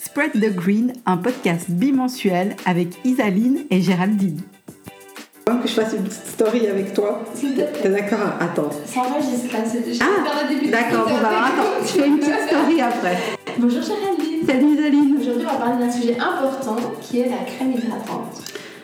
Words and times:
Spread 0.00 0.32
the 0.32 0.54
Green, 0.54 0.92
un 1.06 1.16
podcast 1.16 1.66
bimensuel 1.70 2.54
avec 2.66 2.88
Isaline 3.04 3.64
et 3.70 3.82
Géraldine. 3.82 4.40
Que 5.46 5.66
je 5.66 5.72
fasse 5.72 5.94
une 5.94 6.04
petite 6.04 6.26
story 6.26 6.66
avec 6.68 6.92
toi. 6.92 7.24
T'es 7.82 7.88
d'accord? 7.88 8.18
Attends. 8.38 8.70
Ça 8.84 9.00
enregistre 9.00 9.52
là, 9.52 9.58
c'est 9.66 9.82
Ah, 10.00 10.70
d'accord, 10.70 11.08
bon 11.08 11.14
bah 11.20 11.46
attends, 11.46 11.82
je 11.82 12.00
fais 12.00 12.06
une 12.06 12.18
petite 12.18 12.46
story 12.46 12.80
après. 12.80 13.16
Bonjour 13.58 13.82
Géraldine. 13.82 14.46
Salut 14.46 14.74
Isaline. 14.74 15.16
Aujourd'hui, 15.20 15.46
on 15.48 15.52
va 15.52 15.58
parler 15.58 15.84
d'un 15.86 15.90
sujet 15.90 16.16
important 16.18 16.76
qui 17.00 17.20
est 17.20 17.28
la 17.30 17.38
crème 17.38 17.72
hydratante. 17.72 18.42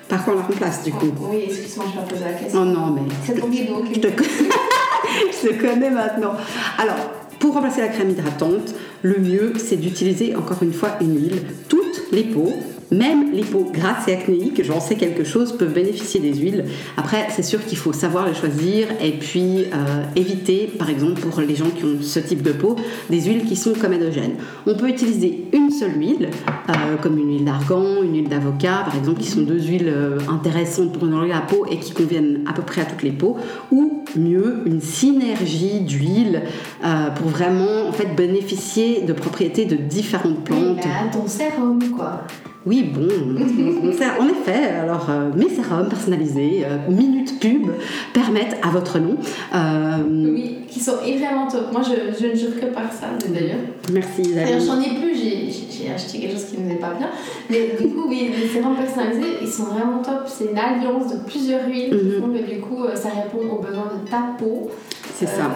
Par 0.08 0.24
quoi 0.24 0.34
on 0.34 0.36
la 0.38 0.42
remplace 0.42 0.82
du 0.82 0.92
coup? 0.92 1.12
Oui, 1.30 1.44
excuse-moi, 1.46 1.86
je 1.94 2.00
vais 2.00 2.06
poser 2.06 2.24
la 2.24 2.32
question. 2.32 2.60
Oh 2.62 2.64
non, 2.64 2.90
mais. 2.90 3.02
C'est 3.24 3.34
ton 3.34 3.48
te, 3.48 3.54
je 5.42 5.48
te 5.48 5.60
connais 5.60 5.90
maintenant. 5.90 6.32
Alors, 6.78 6.96
pour 7.44 7.52
remplacer 7.52 7.82
la 7.82 7.88
crème 7.88 8.08
hydratante, 8.08 8.74
le 9.02 9.18
mieux 9.18 9.52
c'est 9.58 9.76
d'utiliser 9.76 10.34
encore 10.34 10.62
une 10.62 10.72
fois 10.72 10.92
une 11.02 11.14
huile. 11.14 11.42
Toutes 11.68 12.10
les 12.10 12.24
peaux, 12.24 12.54
même 12.94 13.32
les 13.32 13.42
peaux 13.42 13.66
grasses 13.72 14.08
et 14.08 14.12
acnéiques, 14.12 14.62
j'en 14.64 14.80
sais 14.80 14.94
quelque 14.96 15.24
chose, 15.24 15.56
peuvent 15.56 15.72
bénéficier 15.72 16.20
des 16.20 16.34
huiles. 16.34 16.64
Après, 16.96 17.26
c'est 17.30 17.42
sûr 17.42 17.64
qu'il 17.64 17.78
faut 17.78 17.92
savoir 17.92 18.26
les 18.26 18.34
choisir 18.34 18.88
et 19.02 19.12
puis 19.12 19.64
euh, 19.72 20.04
éviter, 20.16 20.70
par 20.78 20.90
exemple, 20.90 21.20
pour 21.20 21.40
les 21.40 21.56
gens 21.56 21.70
qui 21.76 21.84
ont 21.84 21.96
ce 22.00 22.20
type 22.20 22.42
de 22.42 22.52
peau, 22.52 22.76
des 23.10 23.20
huiles 23.22 23.44
qui 23.44 23.56
sont 23.56 23.72
comédogènes. 23.72 24.36
On 24.66 24.76
peut 24.76 24.88
utiliser 24.88 25.46
une 25.52 25.70
seule 25.70 25.98
huile, 25.98 26.28
euh, 26.70 26.96
comme 27.02 27.18
une 27.18 27.28
huile 27.30 27.44
d'argan, 27.44 28.02
une 28.02 28.14
huile 28.14 28.28
d'avocat, 28.28 28.82
par 28.84 28.96
exemple, 28.96 29.20
qui 29.20 29.28
sont 29.28 29.42
deux 29.42 29.60
huiles 29.60 29.88
euh, 29.88 30.18
intéressantes 30.28 30.92
pour 30.92 31.06
nourrir 31.06 31.34
la 31.34 31.40
peau 31.40 31.66
et 31.70 31.78
qui 31.78 31.92
conviennent 31.92 32.42
à 32.48 32.52
peu 32.52 32.62
près 32.62 32.82
à 32.82 32.84
toutes 32.84 33.02
les 33.02 33.12
peaux, 33.12 33.36
ou 33.70 34.04
mieux, 34.16 34.62
une 34.66 34.80
synergie 34.80 35.80
d'huiles 35.80 36.42
euh, 36.84 37.10
pour 37.10 37.28
vraiment 37.28 37.88
en 37.88 37.92
fait 37.92 38.14
bénéficier 38.14 39.02
de 39.02 39.12
propriétés 39.12 39.64
de 39.64 39.76
différentes 39.76 40.36
Oui, 40.38 40.44
plantes. 40.44 40.76
bah, 40.76 41.10
ton 41.12 41.26
sérum, 41.26 41.78
quoi. 41.96 42.22
Oui, 42.66 42.82
bon, 42.94 43.06
en 43.06 44.28
effet, 44.28 44.64
alors 44.80 45.06
euh, 45.10 45.30
mes 45.36 45.50
sérums 45.50 45.86
personnalisés, 45.88 46.62
euh, 46.64 46.78
minute 46.90 47.38
pub, 47.38 47.68
permettent 48.14 48.56
à 48.62 48.70
votre 48.70 48.98
nom. 48.98 49.16
euh, 49.54 49.98
Oui, 50.32 50.58
qui 50.68 50.80
sont 50.80 50.92
vraiment 50.96 51.46
top. 51.46 51.70
Moi, 51.72 51.82
je, 51.82 52.18
je 52.18 52.26
ne 52.30 52.34
jure 52.34 52.58
que 52.58 52.66
par 52.66 52.90
ça, 52.90 53.08
d'ailleurs. 53.28 53.58
merci 53.92 54.22
D'ailleurs, 54.34 54.60
j'en 54.60 54.80
ai 54.80 54.98
plus, 54.98 55.14
j'ai- 55.14 55.90
acheté 55.94 56.18
quelque 56.18 56.32
chose 56.32 56.46
qui 56.46 56.58
ne 56.62 56.66
m'est 56.68 56.76
pas 56.76 56.94
bien. 56.98 57.08
Mais 57.50 57.72
du 57.78 57.88
coup, 57.90 58.06
oui, 58.08 58.30
les 58.40 58.48
sérums 58.48 58.74
personnalisés, 58.74 59.34
ils 59.42 59.48
sont 59.48 59.64
vraiment 59.64 59.98
top. 60.02 60.22
C'est 60.26 60.46
une 60.50 60.56
alliance 60.58 61.12
de 61.12 61.18
plusieurs 61.26 61.68
huiles 61.68 61.90
qui 61.90 62.06
Mhm. 62.06 62.20
font 62.22 62.28
que 62.32 62.50
du 62.54 62.60
coup, 62.60 62.84
euh, 62.84 62.96
ça 62.96 63.10
répond 63.10 63.46
aux 63.54 63.60
besoins 63.60 63.90
de 64.02 64.08
ta 64.10 64.34
peau. 64.38 64.70
C'est 65.14 65.26
ça. 65.26 65.50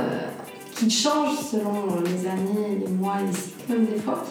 qui 0.77 0.89
change 0.91 1.31
selon 1.51 1.73
les 2.05 2.29
années, 2.29 2.79
les 2.87 2.93
mois, 2.93 3.15
les 3.27 3.33
cycles 3.37 3.65
même 3.69 3.87
des 3.87 3.99
fois. 4.01 4.25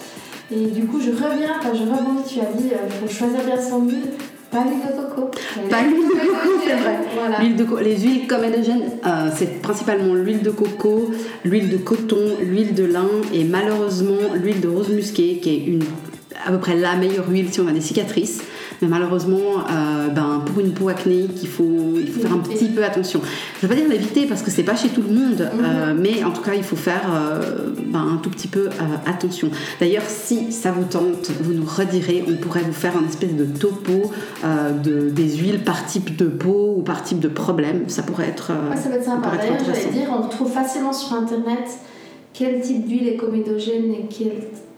Et 0.51 0.65
du 0.67 0.85
coup, 0.85 0.99
je 1.01 1.11
reviens, 1.11 1.55
enfin, 1.59 1.73
je 1.73 1.81
rebondis, 1.81 2.23
tu 2.33 2.39
as 2.39 2.45
dit, 2.57 2.69
euh, 2.71 2.77
il 2.87 3.07
faut 3.09 3.13
choisir 3.13 3.43
bien 3.43 3.61
son 3.61 3.83
huile, 3.83 4.11
pas 4.49 4.63
l'huile 4.63 4.79
de 4.95 5.13
coco. 5.13 5.31
Pas 5.69 5.81
l'huile 5.83 6.07
de 6.07 6.13
coco, 6.13 6.59
c'est 6.65 6.73
vrai. 6.75 6.99
Voilà. 7.17 7.39
L'huile 7.39 7.55
de 7.57 7.63
co- 7.65 7.79
les 7.79 7.97
huiles 7.97 8.27
comédogènes, 8.27 8.91
euh, 9.05 9.29
c'est 9.35 9.61
principalement 9.61 10.13
l'huile 10.13 10.41
de 10.43 10.51
coco, 10.51 11.11
l'huile 11.43 11.69
de 11.69 11.77
coton, 11.77 12.37
l'huile 12.41 12.73
de 12.73 12.85
lin 12.85 13.09
et 13.33 13.43
malheureusement 13.43 14.15
l'huile 14.41 14.61
de 14.61 14.69
rose 14.69 14.89
musquée 14.89 15.39
qui 15.41 15.49
est 15.49 15.65
une, 15.65 15.83
à 16.45 16.51
peu 16.51 16.59
près 16.59 16.75
la 16.77 16.95
meilleure 16.95 17.29
huile 17.29 17.47
si 17.51 17.59
on 17.59 17.67
a 17.67 17.71
des 17.73 17.81
cicatrices. 17.81 18.41
Mais 18.81 18.87
malheureusement, 18.87 19.65
euh, 19.69 20.07
ben, 20.09 20.41
pour 20.45 20.59
une 20.59 20.71
peau 20.71 20.89
acnéique, 20.89 21.41
il 21.41 21.47
faut, 21.47 21.95
il 21.95 22.11
faut 22.11 22.21
faire 22.21 22.33
un 22.33 22.39
petit 22.39 22.67
peu 22.67 22.83
attention. 22.83 23.21
Je 23.59 23.65
ne 23.65 23.69
vais 23.69 23.75
pas 23.75 23.81
dire 23.81 23.89
l'éviter 23.89 24.25
parce 24.25 24.41
que 24.41 24.51
c'est 24.51 24.63
pas 24.63 24.75
chez 24.75 24.89
tout 24.89 25.01
le 25.01 25.13
monde, 25.13 25.41
euh, 25.41 25.93
mais 25.97 26.23
en 26.23 26.31
tout 26.31 26.41
cas, 26.41 26.53
il 26.53 26.63
faut 26.63 26.75
faire 26.75 27.01
euh, 27.13 27.69
ben, 27.85 28.05
un 28.13 28.17
tout 28.17 28.29
petit 28.29 28.47
peu 28.47 28.69
attention. 29.05 29.49
D'ailleurs, 29.79 30.03
si 30.07 30.51
ça 30.51 30.71
vous 30.71 30.85
tente, 30.85 31.31
vous 31.41 31.53
nous 31.53 31.65
redirez, 31.65 32.23
on 32.27 32.35
pourrait 32.35 32.61
vous 32.61 32.73
faire 32.73 32.93
un 32.97 33.07
espèce 33.07 33.35
de 33.35 33.45
topo 33.45 34.11
de, 34.83 35.09
des 35.09 35.37
huiles 35.37 35.63
par 35.63 35.85
type 35.85 36.15
de 36.15 36.25
peau 36.25 36.75
ou 36.77 36.81
par 36.81 37.03
type 37.03 37.19
de 37.19 37.27
problème. 37.27 37.85
Ça 37.87 38.03
pourrait 38.03 38.27
être. 38.27 38.51
Ouais, 38.69 38.77
ça 38.77 38.89
va 38.89 38.95
être 38.95 39.05
sympa. 39.05 39.31
D'ailleurs, 39.37 39.59
j'allais 39.65 39.91
dire, 39.91 40.07
on 40.11 40.23
retrouve 40.23 40.51
facilement 40.51 40.93
sur 40.93 41.13
internet 41.13 41.67
quel 42.37 42.61
type 42.61 42.87
d'huile 42.87 43.07
est 43.07 43.15
comédogène 43.15 43.91
et 43.91 44.05
quel 44.09 44.31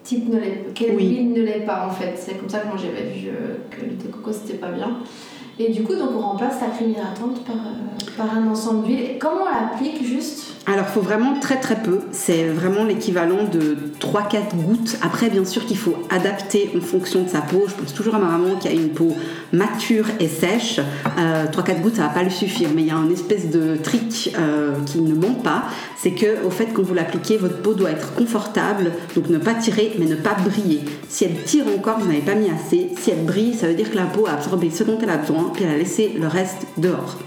type 0.09 0.27
ne 0.27 0.39
l'est 0.39 0.73
quelle 0.73 0.95
Oui. 0.95 1.07
huile 1.07 1.33
ne 1.33 1.41
l'est 1.43 1.65
pas 1.65 1.85
en 1.87 1.91
fait. 1.91 2.15
C'est 2.17 2.35
comme 2.35 2.49
ça 2.49 2.59
que 2.59 2.67
moi 2.67 2.77
j'avais 2.77 3.11
vu 3.11 3.29
euh, 3.29 3.57
que 3.69 3.81
l'huile 3.81 3.97
de 3.97 4.07
coco 4.07 4.31
c'était 4.33 4.57
pas 4.57 4.71
bien. 4.71 4.97
Et 5.59 5.71
du 5.71 5.83
coup, 5.83 5.93
donc 5.93 6.11
on 6.15 6.21
remplace 6.21 6.61
la 6.61 6.67
crème 6.67 6.91
hydratante 6.91 7.43
par, 7.43 7.55
euh, 7.55 8.11
par 8.17 8.37
un 8.37 8.47
ensemble 8.47 8.87
d'huiles. 8.87 9.17
Comment 9.19 9.41
on 9.41 9.45
l'applique 9.45 10.03
juste? 10.03 10.58
Alors, 10.65 10.85
il 10.87 10.93
faut 10.93 11.01
vraiment 11.01 11.39
très 11.39 11.59
très 11.59 11.81
peu. 11.81 12.01
C'est 12.11 12.45
vraiment 12.45 12.83
l'équivalent 12.83 13.45
de 13.51 13.77
3-4 13.99 14.55
gouttes. 14.55 14.97
Après, 15.01 15.29
bien 15.29 15.45
sûr 15.45 15.65
qu'il 15.65 15.77
faut 15.77 15.95
adapter 16.09 16.71
en 16.77 16.81
fonction 16.81 17.23
de 17.23 17.29
sa 17.29 17.41
peau. 17.41 17.63
Je 17.67 17.73
pense 17.73 17.93
toujours 17.93 18.15
à 18.15 18.19
ma 18.19 18.27
maman 18.27 18.55
qui 18.55 18.67
a 18.67 18.71
une 18.71 18.89
peau 18.89 19.15
mature 19.51 20.05
et 20.19 20.27
sèche. 20.27 20.79
Euh, 21.17 21.45
3-4 21.45 21.81
gouttes, 21.81 21.95
ça 21.95 22.03
va 22.03 22.09
pas 22.09 22.23
lui 22.23 22.31
suffire. 22.31 22.69
Mais 22.75 22.83
il 22.83 22.87
y 22.87 22.91
a 22.91 22.97
un 22.97 23.09
espèce 23.09 23.49
de 23.49 23.77
trick 23.77 24.35
euh, 24.37 24.73
qui 24.85 25.01
ne 25.01 25.15
ment 25.15 25.33
pas. 25.33 25.63
C'est 25.97 26.11
que, 26.11 26.45
au 26.45 26.51
fait, 26.51 26.67
quand 26.73 26.83
vous 26.83 26.93
l'appliquez, 26.93 27.37
votre 27.37 27.61
peau 27.61 27.73
doit 27.73 27.91
être 27.91 28.13
confortable. 28.13 28.91
Donc, 29.15 29.29
ne 29.29 29.37
pas 29.37 29.55
tirer, 29.55 29.93
mais 29.97 30.05
ne 30.05 30.15
pas 30.15 30.35
briller. 30.35 30.81
Si 31.07 31.25
elle 31.25 31.41
tire 31.43 31.65
encore, 31.75 31.99
vous 31.99 32.07
n'avez 32.07 32.21
pas 32.21 32.35
mis 32.35 32.49
assez. 32.49 32.91
Si 32.99 33.11
elle 33.11 33.25
brille, 33.25 33.55
ça 33.55 33.67
veut 33.67 33.75
dire 33.75 33.89
que 33.89 33.97
la 33.97 34.05
peau 34.05 34.27
a 34.27 34.33
absorbé 34.33 34.69
ce 34.69 34.83
dont 34.83 34.99
elle 35.01 35.09
a 35.09 35.17
besoin, 35.17 35.51
puis 35.53 35.63
elle 35.63 35.71
a 35.71 35.77
laissé 35.77 36.13
le 36.19 36.27
reste 36.27 36.67
dehors. 36.77 37.17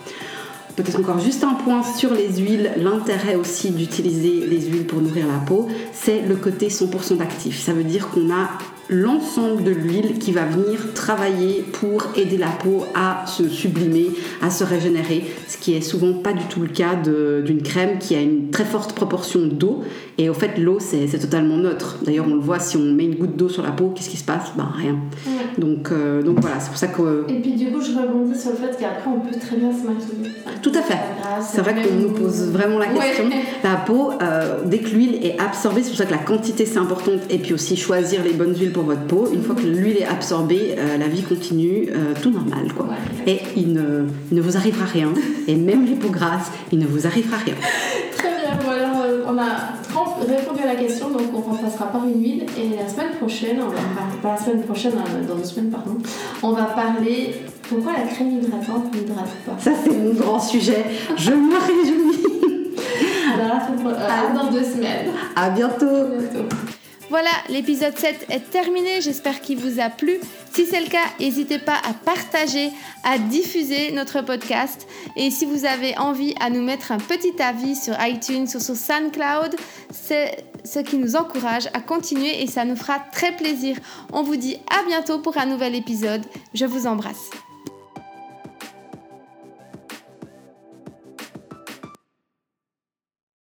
Peut-être 0.77 1.01
encore 1.01 1.19
juste 1.19 1.45
un 1.45 1.55
point 1.55 1.83
sur 1.83 2.15
les 2.15 2.39
huiles. 2.39 2.73
L'intérêt 2.77 3.35
aussi 3.35 3.71
d'utiliser 3.71 4.47
les 4.47 4.61
huiles 4.63 4.87
pour 4.87 5.01
nourrir 5.01 5.27
la 5.27 5.39
peau, 5.39 5.69
c'est 5.93 6.23
le 6.23 6.37
côté 6.37 6.69
100% 6.69 7.21
actif. 7.21 7.63
Ça 7.63 7.73
veut 7.73 7.85
dire 7.85 8.09
qu'on 8.09 8.31
a 8.31 8.49
l'ensemble 8.93 9.65
de 9.65 9.71
l'huile 9.71 10.19
qui 10.19 10.33
va 10.33 10.45
venir 10.45 10.93
travailler 10.95 11.65
pour 11.73 12.07
aider 12.17 12.37
la 12.37 12.49
peau 12.49 12.85
à 12.95 13.25
se 13.27 13.49
sublimer, 13.49 14.11
à 14.41 14.51
se 14.51 14.65
régénérer, 14.65 15.25
ce 15.49 15.57
qui 15.57 15.75
est 15.75 15.81
souvent 15.81 16.13
pas 16.13 16.33
du 16.33 16.45
tout 16.45 16.61
le 16.61 16.69
cas 16.69 16.95
d'une 16.95 17.63
crème 17.63 17.99
qui 17.99 18.15
a 18.15 18.21
une 18.21 18.51
très 18.51 18.65
forte 18.65 18.93
proportion 18.93 19.41
d'eau. 19.47 19.83
Et 20.19 20.29
au 20.29 20.35
fait, 20.35 20.59
l'eau, 20.59 20.79
c'est 20.79 21.07
totalement 21.19 21.57
neutre. 21.57 21.99
D'ailleurs, 22.05 22.27
on 22.29 22.35
le 22.35 22.41
voit 22.41 22.59
si 22.59 22.77
on 22.77 22.83
met 22.83 23.05
une 23.05 23.15
goutte 23.15 23.37
d'eau 23.37 23.49
sur 23.49 23.63
la 23.63 23.71
peau, 23.71 23.93
qu'est-ce 23.95 24.11
qui 24.11 24.19
se 24.19 24.25
passe? 24.25 24.53
Ben 24.57 24.69
rien. 24.77 24.99
Donc, 25.59 25.91
euh, 25.91 26.23
donc 26.23 26.41
voilà, 26.41 26.61
c'est 26.61 26.69
pour 26.69 26.77
ça 26.77 26.89
que... 26.89 27.25
Et 27.29 27.41
puis 27.41 27.53
du 27.53 27.71
coup, 27.71 27.81
je 27.81 27.93
rebondis 27.99 28.39
sur 28.39 28.51
le 28.51 28.57
fait 28.57 28.77
qu'après 28.79 29.09
on 29.09 29.21
peut 29.21 29.39
très 29.39 29.57
bien 29.57 29.73
se 29.73 29.87
maquiller. 29.87 30.31
Tout 30.63 30.73
à 30.75 30.83
fait. 30.83 30.99
C'est 31.41 31.61
vrai 31.61 31.75
qu'on 31.75 31.95
nous 31.95 32.11
pose 32.11 32.51
vraiment 32.51 32.79
la 32.79 32.87
question. 32.87 33.25
Ouais. 33.25 33.43
La 33.65 33.77
peau, 33.77 34.13
euh, 34.21 34.61
dès 34.65 34.79
que 34.79 34.91
l'huile 34.91 35.25
est 35.25 35.39
absorbée, 35.41 35.83
c'est 35.83 35.91
pour 35.91 35.99
ça 35.99 36.07
que 36.07 36.13
la 36.13 36.19
quantité 36.19 36.67
c'est 36.67 36.79
importante, 36.79 37.21
et 37.31 37.39
puis 37.39 37.55
aussi 37.55 37.77
choisir 37.77 38.23
les 38.23 38.33
bonnes 38.33 38.55
huiles 38.55 38.73
pour 38.73 38.82
votre 38.83 39.03
peau. 39.03 39.29
Une 39.33 39.43
fois 39.43 39.55
que 39.55 39.63
l'huile 39.63 39.99
est 39.99 40.07
absorbée, 40.07 40.75
euh, 40.79 40.99
la 40.99 41.09
vie 41.09 41.23
continue 41.23 41.89
euh, 41.91 42.15
tout 42.21 42.31
normal. 42.31 42.73
Quoi. 42.77 42.89
Et 43.27 43.41
il 43.57 43.73
ne, 43.73 44.07
il 44.31 44.37
ne 44.37 44.43
vous 44.43 44.57
arrivera 44.57 44.85
rien, 44.85 45.09
et 45.47 45.57
même 45.57 45.87
les 45.87 45.95
peaux 45.95 46.11
grasses, 46.11 46.51
il 46.73 46.79
ne 46.79 46.87
vous 46.87 47.07
arrivera 47.07 47.37
rien. 47.39 47.55
Très 48.17 48.29
bien, 48.29 48.57
bon 48.63 48.71
alors 48.71 49.03
euh, 49.05 49.25
on 49.29 49.39
a 49.39 50.29
répondu 50.29 50.63
à 50.63 50.67
la 50.67 50.77
question, 50.77 51.11
donc 51.11 51.23
on 51.35 51.41
remplacera 51.41 51.87
par 51.87 52.07
une 52.07 52.23
huile. 52.23 52.47
Et 52.59 52.77
la 52.77 52.89
semaine 52.89 53.13
prochaine, 53.19 53.59
on 53.61 53.69
va 53.69 53.75
parler, 53.75 54.19
pas 54.23 54.33
la 54.33 54.39
semaine 54.39 54.63
prochaine, 54.63 54.93
hein, 54.99 55.11
dans 55.29 55.37
deux 55.37 55.45
semaines, 55.45 55.71
pardon, 55.71 55.97
on 56.43 56.53
va 56.53 56.65
parler 56.65 57.35
pourquoi 57.69 57.93
la 57.93 58.03
crème 58.03 58.39
hydratante 58.39 58.95
n'hydrate 58.95 59.31
pas. 59.47 59.57
Ça 59.59 59.73
c'est 59.83 59.91
mon 59.91 60.15
grand 60.15 60.41
sujet, 60.41 60.85
je 61.17 61.31
me 61.31 61.55
réjouis. 61.59 62.19
Alors, 63.35 63.63
euh, 63.87 64.35
dans 64.37 64.51
deux 64.51 64.63
semaines. 64.63 65.09
À 65.35 65.51
bientôt. 65.51 65.87
Bientôt. 65.87 66.49
Voilà, 67.13 67.29
l'épisode 67.51 67.95
7 67.95 68.25
est 68.31 68.51
terminé. 68.51 69.03
J'espère 69.03 69.43
qu'il 69.43 69.59
vous 69.59 69.81
a 69.81 69.91
plu. 69.91 70.19
Si 70.51 70.65
c'est 70.65 70.81
le 70.81 70.89
cas, 70.89 71.05
n'hésitez 71.21 71.59
pas 71.59 71.77
à 71.87 71.93
partager, 71.93 72.71
à 73.05 73.19
diffuser 73.19 73.93
notre 73.93 74.23
podcast. 74.23 74.89
Et 75.15 75.31
si 75.31 75.45
vous 75.45 75.67
avez 75.67 75.95
envie 75.99 76.35
à 76.41 76.49
nous 76.49 76.63
mettre 76.63 76.91
un 76.91 76.97
petit 76.97 77.35
avis 77.39 77.77
sur 77.77 77.95
iTunes 78.01 78.47
sur 78.47 78.63
SoundCloud, 78.63 79.57
c'est 79.91 80.43
ce 80.65 80.79
qui 80.79 80.97
nous 80.97 81.15
encourage 81.15 81.67
à 81.75 81.81
continuer 81.81 82.43
et 82.43 82.47
ça 82.47 82.65
nous 82.65 82.77
fera 82.77 82.99
très 82.99 83.37
plaisir. 83.37 83.77
On 84.11 84.23
vous 84.23 84.37
dit 84.37 84.57
à 84.71 84.83
bientôt 84.89 85.19
pour 85.19 85.37
un 85.37 85.45
nouvel 85.45 85.75
épisode. 85.75 86.25
Je 86.55 86.65
vous 86.65 86.87
embrasse. 86.87 87.29